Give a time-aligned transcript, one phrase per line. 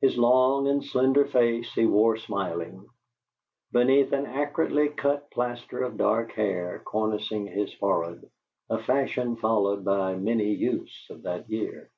[0.00, 2.86] His long and slender face he wore smiling,
[3.72, 8.30] beneath an accurately cut plaster of dark hair cornicing his forehead,
[8.70, 11.90] a fashion followed by many youths of that year.